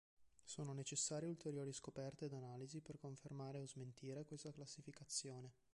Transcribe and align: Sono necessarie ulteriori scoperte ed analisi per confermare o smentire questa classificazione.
Sono 0.43 0.73
necessarie 0.73 1.29
ulteriori 1.29 1.71
scoperte 1.73 2.25
ed 2.25 2.33
analisi 2.33 2.81
per 2.81 2.97
confermare 2.97 3.59
o 3.59 3.67
smentire 3.67 4.25
questa 4.25 4.49
classificazione. 4.51 5.53